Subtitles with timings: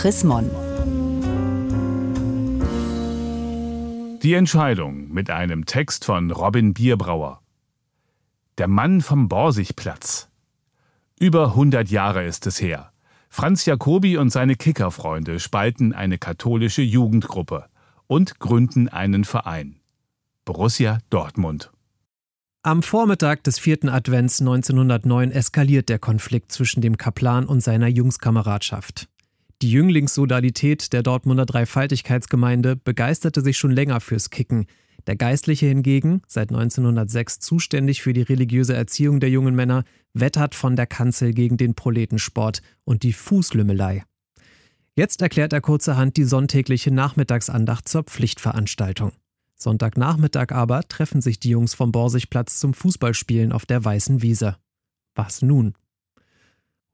[0.00, 0.48] Chris Mon.
[4.22, 7.42] Die Entscheidung mit einem Text von Robin Bierbrauer.
[8.56, 10.30] Der Mann vom Borsigplatz.
[11.18, 12.92] Über 100 Jahre ist es her.
[13.28, 17.66] Franz Jacobi und seine Kickerfreunde spalten eine katholische Jugendgruppe
[18.06, 19.80] und gründen einen Verein.
[20.46, 21.72] Borussia Dortmund.
[22.62, 29.10] Am Vormittag des vierten Advents 1909 eskaliert der Konflikt zwischen dem Kaplan und seiner Jungskameradschaft.
[29.62, 34.66] Die Jünglingssodalität der Dortmunder Dreifaltigkeitsgemeinde begeisterte sich schon länger fürs Kicken.
[35.06, 39.84] Der Geistliche hingegen, seit 1906 zuständig für die religiöse Erziehung der jungen Männer,
[40.14, 44.04] wettert von der Kanzel gegen den Proletensport und die Fußlümmelei.
[44.94, 49.12] Jetzt erklärt er kurzerhand die sonntägliche Nachmittagsandacht zur Pflichtveranstaltung.
[49.56, 54.56] Sonntagnachmittag aber treffen sich die Jungs vom Borsigplatz zum Fußballspielen auf der Weißen Wiese.
[55.14, 55.74] Was nun?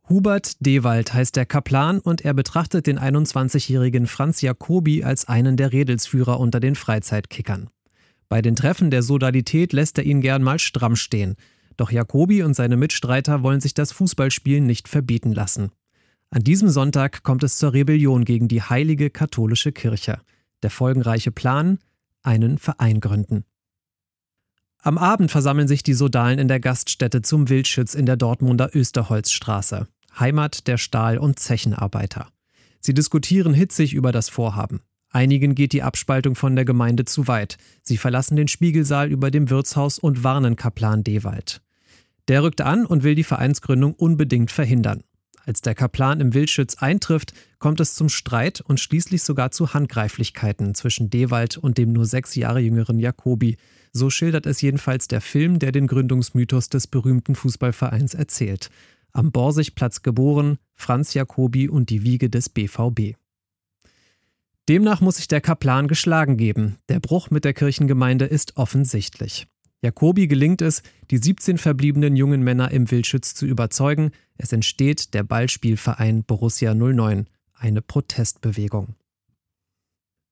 [0.09, 5.73] Hubert Dewald heißt der Kaplan und er betrachtet den 21-jährigen Franz Jacobi als einen der
[5.73, 7.71] Redelsführer unter den Freizeitkickern.
[8.29, 11.35] Bei den Treffen der Sodalität lässt er ihn gern mal stramm stehen.
[11.76, 15.73] Doch Jacobi und seine Mitstreiter wollen sich das Fußballspielen nicht verbieten lassen.
[16.30, 20.20] An diesem Sonntag kommt es zur Rebellion gegen die heilige katholische Kirche.
[20.63, 21.79] Der folgenreiche Plan,
[22.23, 23.45] einen Verein gründen.
[24.82, 29.88] Am Abend versammeln sich die Sodalen in der Gaststätte zum Wildschütz in der Dortmunder Österholzstraße,
[30.19, 32.29] Heimat der Stahl- und Zechenarbeiter.
[32.81, 34.81] Sie diskutieren hitzig über das Vorhaben.
[35.11, 37.57] Einigen geht die Abspaltung von der Gemeinde zu weit.
[37.83, 41.63] Sie verlassen den Spiegelsaal über dem Wirtshaus und warnen Kaplan Dewald.
[42.29, 45.03] Der rückt an und will die Vereinsgründung unbedingt verhindern.
[45.47, 50.75] Als der Kaplan im Wildschütz eintrifft, kommt es zum Streit und schließlich sogar zu Handgreiflichkeiten
[50.75, 53.57] zwischen Dewald und dem nur sechs Jahre jüngeren Jacobi.
[53.93, 58.71] So schildert es jedenfalls der Film, der den Gründungsmythos des berühmten Fußballvereins erzählt.
[59.17, 63.17] Am Borsigplatz geboren, Franz Jacobi und die Wiege des BVB.
[64.69, 66.77] Demnach muss sich der Kaplan geschlagen geben.
[66.91, 69.47] Der Bruch mit der Kirchengemeinde ist offensichtlich.
[69.81, 74.10] Jacobi gelingt es, die 17 verbliebenen jungen Männer im Wildschütz zu überzeugen.
[74.37, 78.97] Es entsteht der Ballspielverein Borussia 09, eine Protestbewegung.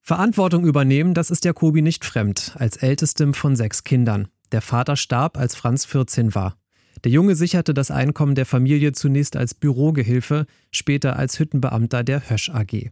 [0.03, 4.27] Verantwortung übernehmen, das ist Jacobi nicht fremd, als ältestem von sechs Kindern.
[4.51, 6.55] Der Vater starb, als Franz 14 war.
[7.03, 12.49] Der Junge sicherte das Einkommen der Familie zunächst als Bürogehilfe, später als Hüttenbeamter der Hösch
[12.49, 12.91] AG.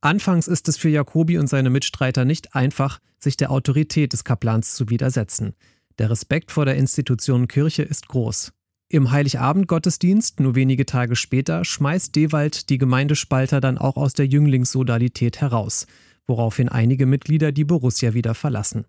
[0.00, 4.74] Anfangs ist es für Jacobi und seine Mitstreiter nicht einfach, sich der Autorität des Kaplans
[4.74, 5.54] zu widersetzen.
[5.98, 8.52] Der Respekt vor der Institution Kirche ist groß.
[8.90, 15.40] Im Heiligabend-Gottesdienst, nur wenige Tage später, schmeißt Dewald die Gemeindespalter dann auch aus der Jünglingssodalität
[15.40, 15.86] heraus,
[16.26, 18.86] woraufhin einige Mitglieder die Borussia wieder verlassen.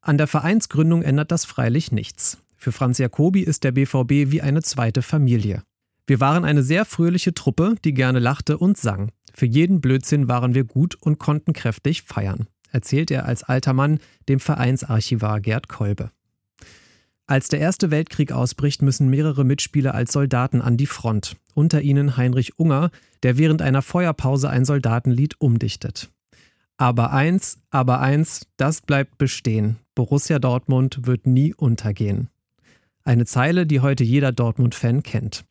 [0.00, 2.38] An der Vereinsgründung ändert das freilich nichts.
[2.64, 5.64] Für Franz Jacobi ist der BVB wie eine zweite Familie.
[6.06, 9.10] Wir waren eine sehr fröhliche Truppe, die gerne lachte und sang.
[9.34, 13.98] Für jeden Blödsinn waren wir gut und konnten kräftig feiern, erzählt er als alter Mann
[14.30, 16.10] dem Vereinsarchivar Gerd Kolbe.
[17.26, 21.36] Als der Erste Weltkrieg ausbricht, müssen mehrere Mitspieler als Soldaten an die Front.
[21.52, 22.90] Unter ihnen Heinrich Unger,
[23.24, 26.10] der während einer Feuerpause ein Soldatenlied umdichtet.
[26.78, 29.76] Aber eins, aber eins, das bleibt bestehen.
[29.94, 32.30] Borussia Dortmund wird nie untergehen.
[33.04, 35.44] Eine Zeile, die heute jeder Dortmund-Fan kennt.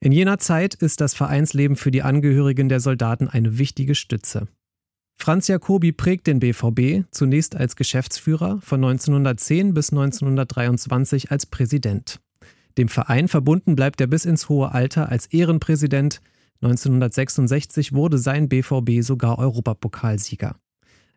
[0.00, 4.48] In jener Zeit ist das Vereinsleben für die Angehörigen der Soldaten eine wichtige Stütze.
[5.16, 12.20] Franz Jacobi prägt den BVB zunächst als Geschäftsführer, von 1910 bis 1923 als Präsident.
[12.78, 16.20] Dem Verein verbunden bleibt er bis ins hohe Alter als Ehrenpräsident.
[16.62, 20.56] 1966 wurde sein BVB sogar Europapokalsieger.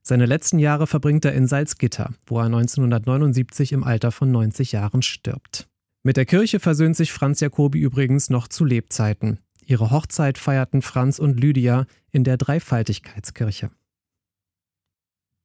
[0.05, 5.01] Seine letzten Jahre verbringt er in Salzgitter, wo er 1979 im Alter von 90 Jahren
[5.01, 5.69] stirbt.
[6.03, 9.39] Mit der Kirche versöhnt sich Franz Jacobi übrigens noch zu Lebzeiten.
[9.65, 13.71] Ihre Hochzeit feierten Franz und Lydia in der Dreifaltigkeitskirche.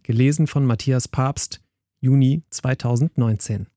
[0.02, 1.60] Gelesen von Matthias Papst,
[2.00, 3.68] Juni 2019.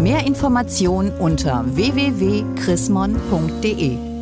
[0.00, 4.13] Mehr Informationen unter www.chrismon.de